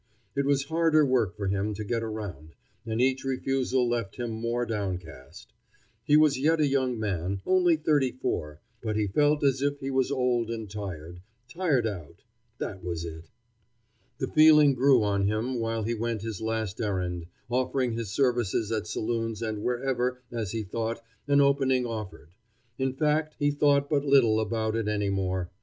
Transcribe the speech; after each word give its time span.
It 0.35 0.47
was 0.47 0.63
harder 0.63 1.05
work 1.05 1.35
for 1.37 1.45
him 1.47 1.75
to 1.75 1.83
get 1.83 2.01
around, 2.01 2.55
and 2.87 2.99
each 2.99 3.23
refusal 3.23 3.87
left 3.87 4.15
him 4.15 4.31
more 4.31 4.65
downcast. 4.65 5.53
He 6.03 6.17
was 6.17 6.39
yet 6.39 6.59
a 6.59 6.65
young 6.65 6.99
man, 6.99 7.43
only 7.45 7.75
thirty 7.75 8.11
four, 8.11 8.61
but 8.81 8.95
he 8.95 9.05
felt 9.05 9.43
as 9.43 9.61
if 9.61 9.79
he 9.79 9.91
was 9.91 10.09
old 10.09 10.49
and 10.49 10.67
tired 10.67 11.21
tired 11.47 11.85
out; 11.85 12.23
that 12.57 12.83
was 12.83 13.05
it. 13.05 13.29
The 14.17 14.25
feeling 14.27 14.73
grew 14.73 15.03
on 15.03 15.27
him 15.27 15.59
while 15.59 15.83
he 15.83 15.93
went 15.93 16.23
his 16.23 16.41
last 16.41 16.81
errand, 16.81 17.27
offering 17.47 17.91
his 17.93 18.09
services 18.09 18.71
at 18.71 18.87
saloons 18.87 19.43
and 19.43 19.61
wherever, 19.61 20.23
as 20.31 20.51
he 20.51 20.63
thought, 20.63 20.99
an 21.27 21.41
opening 21.41 21.85
offered. 21.85 22.29
In 22.79 22.93
fact, 22.95 23.35
he 23.37 23.51
thought 23.51 23.87
but 23.87 24.03
little 24.03 24.39
about 24.39 24.75
it 24.75 24.87
any 24.87 25.11
more. 25.11 25.51